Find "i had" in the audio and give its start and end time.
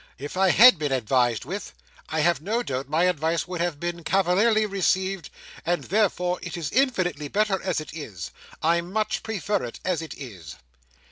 0.35-0.79